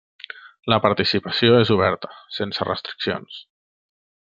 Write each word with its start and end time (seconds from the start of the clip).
La 0.73 0.79
participació 0.85 1.59
és 1.67 1.73
oberta, 1.77 2.11
sense 2.41 2.69
restriccions. 2.71 3.41